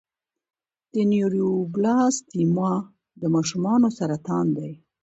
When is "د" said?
0.93-0.95, 3.21-3.23